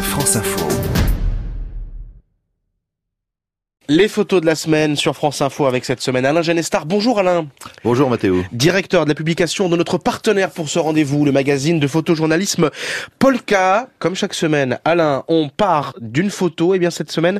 France 0.00 0.36
Info. 0.36 0.66
Les 3.90 4.08
photos 4.08 4.40
de 4.40 4.46
la 4.46 4.54
semaine 4.54 4.96
sur 4.96 5.14
France 5.14 5.42
Info 5.42 5.66
avec 5.66 5.84
cette 5.84 6.00
semaine 6.00 6.24
Alain 6.24 6.40
Genestar. 6.40 6.86
Bonjour 6.86 7.18
Alain. 7.18 7.46
Bonjour 7.84 8.08
Mathéo. 8.08 8.42
Directeur 8.52 9.04
de 9.04 9.10
la 9.10 9.14
publication 9.14 9.68
de 9.68 9.76
notre 9.76 9.98
partenaire 9.98 10.50
pour 10.50 10.68
ce 10.68 10.78
rendez-vous, 10.78 11.24
le 11.24 11.32
magazine 11.32 11.80
de 11.80 11.86
photojournalisme 11.86 12.70
Polka. 13.18 13.88
Comme 13.98 14.14
chaque 14.14 14.34
semaine, 14.34 14.78
Alain, 14.84 15.24
on 15.28 15.50
part 15.50 15.94
d'une 16.00 16.30
photo. 16.30 16.72
Et 16.72 16.76
eh 16.76 16.78
bien 16.78 16.90
cette 16.90 17.10
semaine, 17.10 17.38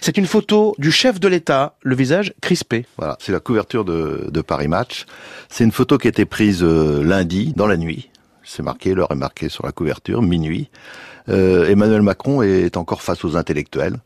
c'est 0.00 0.16
une 0.16 0.26
photo 0.26 0.74
du 0.78 0.90
chef 0.90 1.20
de 1.20 1.28
l'État, 1.28 1.76
le 1.82 1.94
visage 1.94 2.32
crispé. 2.40 2.86
Voilà, 2.96 3.16
c'est 3.20 3.32
la 3.32 3.40
couverture 3.40 3.84
de, 3.84 4.28
de 4.30 4.40
Paris 4.40 4.68
Match. 4.68 5.04
C'est 5.50 5.64
une 5.64 5.72
photo 5.72 5.98
qui 5.98 6.08
a 6.08 6.10
été 6.10 6.24
prise 6.24 6.62
euh, 6.62 7.02
lundi, 7.04 7.52
dans 7.54 7.66
la 7.66 7.76
nuit. 7.76 8.08
C'est 8.48 8.62
marqué, 8.62 8.94
l'heure 8.94 9.10
est 9.10 9.16
marquée 9.16 9.48
sur 9.48 9.66
la 9.66 9.72
couverture, 9.72 10.22
minuit. 10.22 10.70
Euh, 11.28 11.66
Emmanuel 11.66 12.02
Macron 12.02 12.42
est 12.42 12.76
encore 12.76 13.02
face 13.02 13.24
aux 13.24 13.36
intellectuels. 13.36 13.96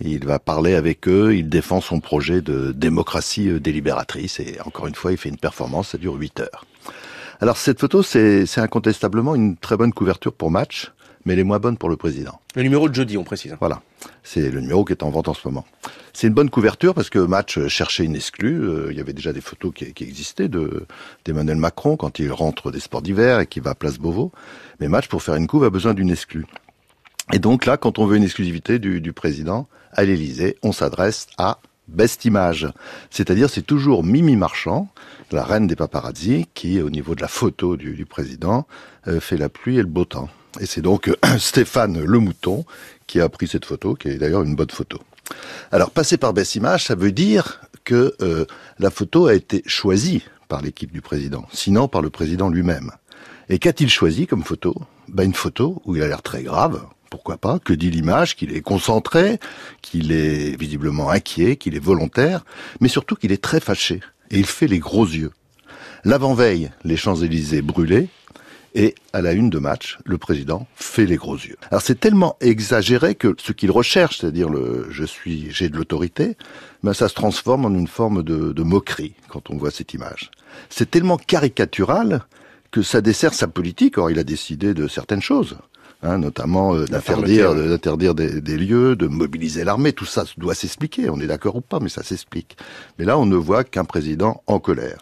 Il 0.00 0.26
va 0.26 0.40
parler 0.40 0.74
avec 0.74 1.06
eux, 1.06 1.36
il 1.36 1.48
défend 1.48 1.80
son 1.80 2.00
projet 2.00 2.40
de 2.40 2.72
démocratie 2.72 3.48
euh, 3.48 3.60
délibératrice 3.60 4.40
et 4.40 4.58
encore 4.64 4.88
une 4.88 4.96
fois, 4.96 5.12
il 5.12 5.16
fait 5.16 5.28
une 5.28 5.36
performance, 5.36 5.90
ça 5.90 5.98
dure 5.98 6.14
8 6.14 6.40
heures. 6.40 6.64
Alors 7.44 7.58
cette 7.58 7.78
photo, 7.78 8.02
c'est 8.02 8.46
incontestablement 8.56 9.34
une 9.34 9.58
très 9.58 9.76
bonne 9.76 9.92
couverture 9.92 10.32
pour 10.32 10.50
match, 10.50 10.92
mais 11.26 11.34
elle 11.34 11.40
est 11.40 11.44
moins 11.44 11.58
bonne 11.58 11.76
pour 11.76 11.90
le 11.90 11.96
président. 11.96 12.40
Le 12.54 12.62
numéro 12.62 12.88
de 12.88 12.94
jeudi, 12.94 13.18
on 13.18 13.22
précise. 13.22 13.54
Voilà, 13.60 13.82
c'est 14.22 14.50
le 14.50 14.62
numéro 14.62 14.82
qui 14.82 14.94
est 14.94 15.02
en 15.02 15.10
vente 15.10 15.28
en 15.28 15.34
ce 15.34 15.46
moment. 15.46 15.66
C'est 16.14 16.26
une 16.26 16.32
bonne 16.32 16.48
couverture 16.48 16.94
parce 16.94 17.10
que 17.10 17.18
Match 17.18 17.66
cherchait 17.66 18.04
une 18.04 18.16
exclue. 18.16 18.62
Euh, 18.62 18.88
il 18.92 18.96
y 18.96 19.00
avait 19.00 19.12
déjà 19.12 19.34
des 19.34 19.42
photos 19.42 19.74
qui, 19.74 19.92
qui 19.92 20.04
existaient 20.04 20.48
de 20.48 20.86
d'Emmanuel 21.26 21.58
Macron 21.58 21.98
quand 21.98 22.18
il 22.18 22.32
rentre 22.32 22.70
des 22.70 22.80
sports 22.80 23.02
d'hiver 23.02 23.40
et 23.40 23.46
qu'il 23.46 23.62
va 23.62 23.72
à 23.72 23.74
Place 23.74 23.98
Beauvau. 23.98 24.32
Mais 24.80 24.88
Match, 24.88 25.08
pour 25.08 25.22
faire 25.22 25.34
une 25.34 25.46
couve, 25.46 25.64
a 25.64 25.70
besoin 25.70 25.92
d'une 25.92 26.08
exclue. 26.08 26.46
Et 27.34 27.40
donc 27.40 27.66
là, 27.66 27.76
quand 27.76 27.98
on 27.98 28.06
veut 28.06 28.16
une 28.16 28.24
exclusivité 28.24 28.78
du, 28.78 29.02
du 29.02 29.12
président 29.12 29.68
à 29.92 30.04
l'Élysée, 30.04 30.56
on 30.62 30.72
s'adresse 30.72 31.26
à 31.36 31.58
Best 31.88 32.24
Image. 32.24 32.68
C'est-à-dire, 33.10 33.50
c'est 33.50 33.62
toujours 33.62 34.04
Mimi 34.04 34.36
Marchand, 34.36 34.88
la 35.30 35.44
reine 35.44 35.66
des 35.66 35.76
paparazzi, 35.76 36.46
qui, 36.54 36.80
au 36.80 36.90
niveau 36.90 37.14
de 37.14 37.20
la 37.20 37.28
photo 37.28 37.76
du, 37.76 38.06
président, 38.06 38.66
euh, 39.08 39.20
fait 39.20 39.36
la 39.36 39.48
pluie 39.48 39.76
et 39.78 39.82
le 39.82 39.88
beau 39.88 40.04
temps. 40.04 40.28
Et 40.60 40.66
c'est 40.66 40.82
donc 40.82 41.08
euh, 41.08 41.16
Stéphane 41.38 42.02
Lemouton 42.02 42.64
qui 43.06 43.20
a 43.20 43.28
pris 43.28 43.48
cette 43.48 43.64
photo, 43.64 43.94
qui 43.94 44.08
est 44.08 44.18
d'ailleurs 44.18 44.42
une 44.42 44.54
bonne 44.54 44.70
photo. 44.70 44.98
Alors, 45.72 45.90
passer 45.90 46.16
par 46.16 46.32
Best 46.32 46.54
Image, 46.54 46.84
ça 46.84 46.94
veut 46.94 47.12
dire 47.12 47.60
que 47.84 48.14
euh, 48.22 48.46
la 48.78 48.90
photo 48.90 49.26
a 49.26 49.34
été 49.34 49.62
choisie 49.66 50.24
par 50.48 50.62
l'équipe 50.62 50.92
du 50.92 51.00
président, 51.00 51.46
sinon 51.52 51.88
par 51.88 52.02
le 52.02 52.10
président 52.10 52.48
lui-même. 52.48 52.92
Et 53.48 53.58
qu'a-t-il 53.58 53.90
choisi 53.90 54.26
comme 54.26 54.42
photo? 54.42 54.74
Ben, 55.08 55.24
Une 55.24 55.34
photo 55.34 55.82
où 55.84 55.96
il 55.96 56.02
a 56.02 56.08
l'air 56.08 56.22
très 56.22 56.42
grave, 56.42 56.82
pourquoi 57.14 57.36
pas, 57.36 57.60
que 57.60 57.72
dit 57.72 57.92
l'image, 57.92 58.34
qu'il 58.34 58.56
est 58.56 58.60
concentré, 58.60 59.38
qu'il 59.82 60.10
est 60.10 60.58
visiblement 60.58 61.10
inquiet, 61.10 61.54
qu'il 61.54 61.76
est 61.76 61.84
volontaire, 61.92 62.44
mais 62.80 62.88
surtout 62.88 63.14
qu'il 63.14 63.30
est 63.30 63.40
très 63.40 63.60
fâché. 63.60 64.00
Et 64.32 64.38
il 64.40 64.46
fait 64.46 64.66
les 64.66 64.80
gros 64.80 65.06
yeux. 65.06 65.30
L'avant-veille, 66.04 66.72
les 66.82 66.96
Champs-Élysées 66.96 67.62
brûlés, 67.62 68.08
et 68.74 68.96
à 69.12 69.22
la 69.22 69.30
une 69.30 69.48
de 69.48 69.60
match, 69.60 69.96
le 70.04 70.18
président 70.18 70.66
fait 70.74 71.06
les 71.06 71.14
gros 71.14 71.36
yeux. 71.36 71.56
Alors 71.70 71.82
c'est 71.82 72.00
tellement 72.00 72.36
exagéré 72.40 73.14
que 73.14 73.36
ce 73.38 73.52
qu'il 73.52 73.70
recherche, 73.70 74.18
c'est-à-dire 74.18 74.48
le 74.48 74.88
je 74.90 75.04
suis, 75.04 75.52
j'ai 75.52 75.68
de 75.68 75.76
l'autorité, 75.76 76.36
ben 76.82 76.94
ça 76.94 77.08
se 77.08 77.14
transforme 77.14 77.64
en 77.64 77.70
une 77.70 77.86
forme 77.86 78.24
de, 78.24 78.52
de 78.52 78.62
moquerie 78.64 79.14
quand 79.28 79.50
on 79.50 79.56
voit 79.56 79.70
cette 79.70 79.94
image. 79.94 80.32
C'est 80.68 80.90
tellement 80.90 81.16
caricatural 81.16 82.24
que 82.72 82.82
ça 82.82 83.00
dessert 83.00 83.34
sa 83.34 83.46
politique. 83.46 83.98
Or, 83.98 84.10
il 84.10 84.18
a 84.18 84.24
décidé 84.24 84.74
de 84.74 84.88
certaines 84.88 85.22
choses. 85.22 85.56
Hein, 86.06 86.18
notamment 86.18 86.74
euh, 86.74 86.84
d'interdire 86.84 87.54
d'interdire 87.54 88.14
des, 88.14 88.42
des, 88.42 88.58
lieux, 88.58 88.94
de 88.94 89.06
mobiliser 89.06 89.64
l'armée, 89.64 89.94
tout 89.94 90.04
ça 90.04 90.24
doit 90.36 90.54
s'expliquer, 90.54 91.08
on 91.08 91.18
est 91.18 91.26
d'accord 91.26 91.56
ou 91.56 91.62
pas, 91.62 91.80
mais 91.80 91.88
ça 91.88 92.02
s'explique. 92.02 92.58
Mais 92.98 93.06
là, 93.06 93.16
on 93.16 93.24
ne 93.24 93.36
voit 93.36 93.64
qu'un 93.64 93.86
président 93.86 94.42
en 94.46 94.58
colère. 94.58 94.98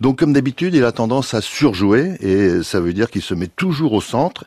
Donc, 0.00 0.20
comme 0.20 0.32
d'habitude, 0.32 0.72
il 0.74 0.84
a 0.84 0.92
tendance 0.92 1.34
à 1.34 1.40
surjouer, 1.40 2.16
et 2.20 2.62
ça 2.62 2.78
veut 2.78 2.92
dire 2.92 3.10
qu'il 3.10 3.22
se 3.22 3.34
met 3.34 3.48
toujours 3.48 3.92
au 3.92 4.00
centre, 4.00 4.44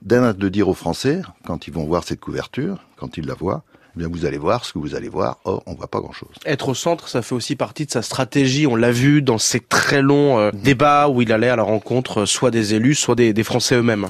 d'un 0.00 0.32
de 0.32 0.48
dire 0.48 0.68
aux 0.68 0.74
Français, 0.74 1.22
quand 1.44 1.66
ils 1.66 1.72
vont 1.72 1.86
voir 1.86 2.04
cette 2.04 2.20
couverture, 2.20 2.78
quand 2.96 3.16
ils 3.16 3.26
la 3.26 3.34
voient, 3.34 3.64
eh 3.94 3.98
bien 3.98 4.08
vous 4.08 4.24
allez 4.24 4.38
voir 4.38 4.64
ce 4.64 4.72
que 4.72 4.78
vous 4.78 4.94
allez 4.94 5.08
voir. 5.08 5.38
Or, 5.44 5.62
on 5.66 5.74
voit 5.74 5.88
pas 5.88 6.00
grand-chose. 6.00 6.30
Être 6.46 6.70
au 6.70 6.74
centre, 6.74 7.08
ça 7.08 7.22
fait 7.22 7.34
aussi 7.34 7.56
partie 7.56 7.86
de 7.86 7.90
sa 7.90 8.02
stratégie. 8.02 8.66
On 8.66 8.76
l'a 8.76 8.92
vu 8.92 9.22
dans 9.22 9.38
ces 9.38 9.60
très 9.60 10.02
longs 10.02 10.38
euh, 10.38 10.50
débats 10.52 11.08
où 11.08 11.22
il 11.22 11.32
allait 11.32 11.48
à 11.48 11.56
la 11.56 11.62
rencontre 11.62 12.24
soit 12.24 12.50
des 12.50 12.74
élus, 12.74 12.94
soit 12.94 13.14
des, 13.14 13.32
des 13.32 13.44
Français 13.44 13.76
eux-mêmes. 13.76 14.06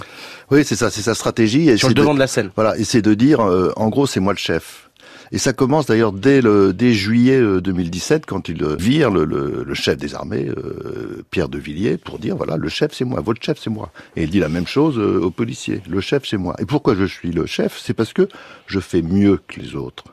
Oui, 0.51 0.65
c'est 0.65 0.77
ça, 0.77 0.91
c'est 0.91 1.03
sa 1.03 1.15
stratégie. 1.15 1.69
Et 1.69 1.77
Sur 1.77 1.89
le 1.89 1.95
devant 1.95 2.11
de, 2.11 2.17
de 2.17 2.21
la 2.21 2.27
scène. 2.27 2.51
Voilà, 2.55 2.77
et 2.79 2.85
c'est 2.85 3.03
de 3.03 3.15
dire, 3.15 3.41
euh, 3.41 3.73
en 3.77 3.89
gros, 3.89 4.07
c'est 4.07 4.21
moi 4.21 4.33
le 4.33 4.39
chef. 4.39 4.91
Et 5.33 5.39
ça 5.39 5.55
commence 5.55 5.87
d'ailleurs 5.87 6.13
dès, 6.13 6.43
le, 6.43 6.73
dès 6.75 6.93
juillet 6.93 7.41
2017, 7.41 8.27
quand 8.27 8.49
il 8.51 8.65
vire 8.77 9.11
le, 9.11 9.25
le, 9.25 9.65
le 9.67 9.75
chef 9.75 9.97
des 9.97 10.15
armées, 10.15 10.49
euh, 10.49 11.25
Pierre 11.31 11.49
de 11.49 11.59
Villiers, 11.59 11.97
pour 11.97 12.19
dire, 12.19 12.37
voilà, 12.37 12.59
le 12.59 12.69
chef 12.69 12.93
c'est 12.93 13.07
moi, 13.07 13.21
votre 13.21 13.43
chef 13.43 13.59
c'est 13.59 13.71
moi. 13.71 13.91
Et 14.15 14.25
il 14.25 14.31
dit 14.31 14.41
la 14.41 14.51
même 14.51 14.67
chose 14.67 14.99
euh, 14.99 15.21
aux 15.21 15.31
policiers, 15.31 15.81
le 15.89 16.01
chef 16.01 16.25
c'est 16.29 16.37
moi. 16.37 16.55
Et 16.59 16.67
pourquoi 16.67 16.95
je 16.95 17.05
suis 17.05 17.33
le 17.33 17.47
chef? 17.47 17.81
C'est 17.83 17.95
parce 17.95 18.13
que 18.13 18.29
je 18.67 18.79
fais 18.79 19.01
mieux 19.01 19.41
que 19.49 19.59
les 19.59 19.75
autres. 19.75 20.05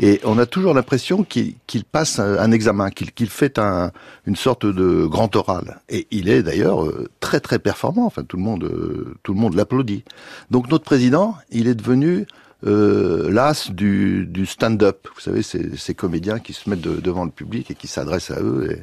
Et 0.00 0.20
on 0.24 0.38
a 0.38 0.46
toujours 0.46 0.74
l'impression 0.74 1.22
qu'il 1.24 1.54
qu 1.66 1.80
passe 1.84 2.18
un, 2.18 2.50
examen, 2.52 2.90
qu'il 2.90 3.12
qu 3.12 3.26
fait 3.26 3.58
un, 3.58 3.92
une 4.26 4.36
sorte 4.36 4.66
de 4.66 5.06
grand 5.06 5.34
oral. 5.36 5.80
Et 5.88 6.06
il 6.10 6.28
est 6.28 6.42
d'ailleurs 6.42 6.84
euh, 6.84 7.08
très 7.20 7.40
très 7.40 7.58
performant. 7.58 8.06
Enfin, 8.06 8.24
tout 8.24 8.36
le 8.36 8.42
monde, 8.42 8.64
euh, 8.64 9.14
tout 9.22 9.34
le 9.34 9.40
monde 9.40 9.54
l'applaudit. 9.54 10.04
Donc 10.50 10.68
notre 10.70 10.84
président, 10.84 11.36
il 11.50 11.68
est 11.68 11.74
devenu 11.74 12.26
euh, 12.66 13.30
l'as 13.30 13.70
du, 13.70 14.26
du 14.26 14.46
stand-up. 14.46 15.08
Vous 15.14 15.20
savez, 15.20 15.42
ces, 15.42 15.76
ces 15.76 15.94
comédiens 15.94 16.38
qui 16.38 16.52
se 16.52 16.68
mettent 16.68 16.80
de, 16.80 17.00
devant 17.00 17.24
le 17.24 17.30
public 17.30 17.70
et 17.70 17.74
qui 17.74 17.86
s'adressent 17.86 18.30
à 18.30 18.40
eux. 18.40 18.82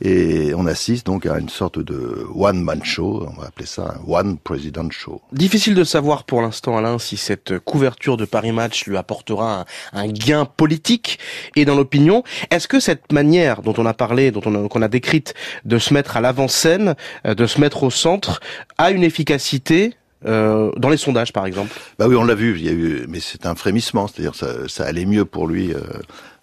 Et, 0.00 0.48
et, 0.48 0.54
on 0.54 0.66
assiste 0.66 1.06
donc 1.06 1.26
à 1.26 1.38
une 1.38 1.48
sorte 1.48 1.78
de 1.78 2.26
one-man 2.34 2.84
show, 2.84 3.26
on 3.28 3.40
va 3.40 3.48
appeler 3.48 3.66
ça 3.66 3.94
un 3.96 4.10
one-president 4.10 4.90
show. 4.90 5.20
Difficile 5.32 5.74
de 5.74 5.84
savoir 5.84 6.24
pour 6.24 6.42
l'instant, 6.42 6.76
Alain, 6.76 6.98
si 6.98 7.16
cette 7.16 7.58
couverture 7.58 8.16
de 8.16 8.24
Paris 8.24 8.52
Match 8.52 8.86
lui 8.86 8.96
apportera 8.96 9.60
un, 9.92 10.02
un 10.02 10.08
gain 10.08 10.44
politique 10.44 11.18
et 11.56 11.64
dans 11.64 11.74
l'opinion. 11.74 12.22
Est-ce 12.50 12.68
que 12.68 12.80
cette 12.80 13.12
manière 13.12 13.62
dont 13.62 13.74
on 13.78 13.86
a 13.86 13.94
parlé, 13.94 14.30
dont 14.30 14.42
on 14.44 14.64
a, 14.64 14.68
qu'on 14.68 14.82
a 14.82 14.88
décrite, 14.88 15.34
de 15.64 15.78
se 15.78 15.94
mettre 15.94 16.16
à 16.16 16.20
l'avant-scène, 16.20 16.94
euh, 17.26 17.34
de 17.34 17.46
se 17.46 17.60
mettre 17.60 17.82
au 17.82 17.90
centre, 17.90 18.40
a 18.78 18.90
une 18.90 19.04
efficacité 19.04 19.94
euh, 20.26 20.70
dans 20.76 20.88
les 20.88 20.96
sondages, 20.96 21.32
par 21.32 21.46
exemple 21.46 21.72
Bah 21.98 22.06
oui, 22.08 22.16
on 22.16 22.24
l'a 22.24 22.34
vu. 22.34 22.56
Il 22.58 22.64
y 22.64 22.68
a 22.68 22.72
eu, 22.72 23.06
mais 23.08 23.20
c'est 23.20 23.46
un 23.46 23.54
frémissement. 23.54 24.06
C'est-à-dire, 24.06 24.34
ça, 24.34 24.68
ça 24.68 24.84
allait 24.84 25.04
mieux 25.04 25.24
pour 25.24 25.46
lui 25.46 25.72
euh, 25.72 25.80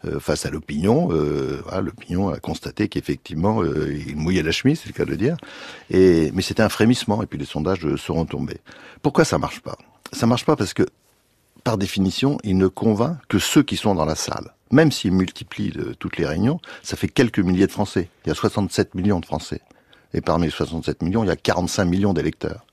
euh, 0.05 0.19
face 0.19 0.45
à 0.45 0.49
l'opinion. 0.49 1.07
Voilà, 1.07 1.81
l'opinion 1.81 2.29
a 2.29 2.39
constaté 2.39 2.87
qu'effectivement, 2.87 3.61
euh, 3.61 3.93
il 4.07 4.15
mouillait 4.15 4.43
la 4.43 4.51
chemise, 4.51 4.81
c'est 4.81 4.89
le 4.89 4.93
cas 4.93 5.05
de 5.05 5.11
le 5.11 5.17
dire. 5.17 5.37
Et 5.89 6.31
mais 6.33 6.41
c'était 6.41 6.63
un 6.63 6.69
frémissement. 6.69 7.23
Et 7.23 7.25
puis 7.25 7.39
les 7.39 7.45
sondages 7.45 7.95
seront 7.95 8.25
tombés. 8.25 8.59
Pourquoi 9.01 9.25
ça 9.25 9.37
marche 9.37 9.61
pas? 9.61 9.77
Ça 10.11 10.25
marche 10.25 10.45
pas 10.45 10.55
parce 10.55 10.73
que, 10.73 10.83
par 11.63 11.77
définition, 11.77 12.37
il 12.43 12.57
ne 12.57 12.67
convainc 12.67 13.17
que 13.27 13.39
ceux 13.39 13.63
qui 13.63 13.77
sont 13.77 13.95
dans 13.95 14.05
la 14.05 14.15
salle. 14.15 14.53
Même 14.71 14.91
s'il 14.91 15.13
multiplie 15.13 15.73
toutes 15.97 16.17
les 16.17 16.27
réunions, 16.27 16.59
ça 16.83 16.95
fait 16.95 17.07
quelques 17.07 17.39
milliers 17.39 17.65
de 17.65 17.71
Français. 17.71 18.07
Il 18.25 18.29
y 18.29 18.31
a 18.31 18.35
67 18.35 18.93
millions 18.93 19.19
de 19.19 19.25
Français. 19.25 19.61
Et 20.13 20.21
parmi 20.21 20.45
les 20.45 20.51
67 20.51 21.03
millions, 21.03 21.23
il 21.23 21.27
y 21.27 21.31
a 21.31 21.35
45 21.35 21.85
millions 21.85 22.13
d'électeurs. 22.13 22.65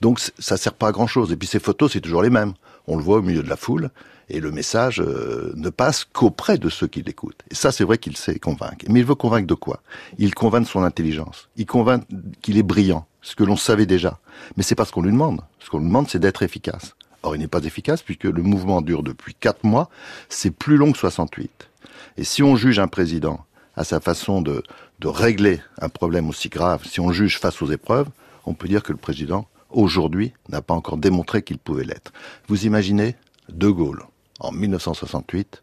Donc 0.00 0.20
ça 0.38 0.56
sert 0.56 0.74
pas 0.74 0.88
à 0.88 0.92
grand 0.92 1.06
chose. 1.06 1.32
Et 1.32 1.36
puis 1.36 1.48
ces 1.48 1.60
photos, 1.60 1.92
c'est 1.92 2.00
toujours 2.00 2.22
les 2.22 2.30
mêmes. 2.30 2.54
On 2.86 2.96
le 2.96 3.02
voit 3.02 3.18
au 3.18 3.22
milieu 3.22 3.42
de 3.42 3.48
la 3.48 3.56
foule 3.56 3.90
et 4.30 4.40
le 4.40 4.50
message 4.50 5.00
euh, 5.00 5.52
ne 5.56 5.70
passe 5.70 6.04
qu'auprès 6.04 6.58
de 6.58 6.68
ceux 6.68 6.86
qui 6.86 7.02
l'écoutent. 7.02 7.42
Et 7.50 7.54
ça, 7.54 7.72
c'est 7.72 7.84
vrai 7.84 7.98
qu'il 7.98 8.16
sait 8.16 8.38
convaincre. 8.38 8.84
Mais 8.88 9.00
il 9.00 9.06
veut 9.06 9.14
convaincre 9.14 9.46
de 9.46 9.54
quoi? 9.54 9.80
Il 10.18 10.34
convainc 10.34 10.64
de 10.64 10.68
son 10.68 10.82
intelligence. 10.82 11.48
Il 11.56 11.66
convainc 11.66 12.04
qu'il 12.42 12.58
est 12.58 12.62
brillant, 12.62 13.06
ce 13.22 13.34
que 13.34 13.44
l'on 13.44 13.56
savait 13.56 13.86
déjà. 13.86 14.18
Mais 14.56 14.62
c'est 14.62 14.74
pas 14.74 14.84
ce 14.84 14.92
qu'on 14.92 15.02
lui 15.02 15.12
demande. 15.12 15.40
Ce 15.60 15.70
qu'on 15.70 15.78
lui 15.78 15.86
demande, 15.86 16.08
c'est 16.08 16.18
d'être 16.18 16.42
efficace. 16.42 16.94
Or, 17.22 17.34
il 17.34 17.38
n'est 17.40 17.48
pas 17.48 17.64
efficace 17.64 18.02
puisque 18.02 18.24
le 18.24 18.42
mouvement 18.42 18.82
dure 18.82 19.02
depuis 19.02 19.34
quatre 19.34 19.64
mois. 19.64 19.88
C'est 20.28 20.50
plus 20.50 20.76
long 20.76 20.92
que 20.92 20.98
68. 20.98 21.68
Et 22.16 22.24
si 22.24 22.42
on 22.42 22.56
juge 22.56 22.78
un 22.78 22.88
président 22.88 23.44
à 23.76 23.84
sa 23.84 24.00
façon 24.00 24.42
de, 24.42 24.62
de 25.00 25.08
régler 25.08 25.60
un 25.80 25.88
problème 25.88 26.28
aussi 26.28 26.48
grave, 26.48 26.84
si 26.84 27.00
on 27.00 27.12
juge 27.12 27.38
face 27.38 27.62
aux 27.62 27.70
épreuves, 27.70 28.08
on 28.44 28.54
peut 28.54 28.68
dire 28.68 28.82
que 28.82 28.92
le 28.92 28.98
président 28.98 29.46
aujourd'hui, 29.70 30.32
n'a 30.48 30.62
pas 30.62 30.74
encore 30.74 30.96
démontré 30.96 31.42
qu'il 31.42 31.58
pouvait 31.58 31.84
l'être. 31.84 32.12
Vous 32.48 32.66
imaginez 32.66 33.16
De 33.48 33.68
Gaulle, 33.68 34.02
en 34.40 34.52
1968, 34.52 35.62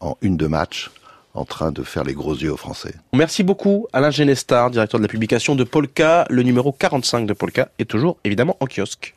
en 0.00 0.16
une 0.20 0.36
de 0.36 0.46
match, 0.46 0.90
en 1.34 1.44
train 1.44 1.72
de 1.72 1.82
faire 1.82 2.04
les 2.04 2.14
gros 2.14 2.34
yeux 2.34 2.52
aux 2.52 2.56
Français. 2.56 2.94
Merci 3.14 3.42
beaucoup 3.42 3.86
Alain 3.92 4.10
Genestar, 4.10 4.70
directeur 4.70 5.00
de 5.00 5.04
la 5.04 5.08
publication 5.08 5.54
de 5.54 5.64
Polka. 5.64 6.26
Le 6.28 6.42
numéro 6.42 6.72
45 6.72 7.26
de 7.26 7.32
Polka 7.32 7.70
est 7.78 7.88
toujours 7.88 8.18
évidemment 8.24 8.56
en 8.60 8.66
kiosque. 8.66 9.10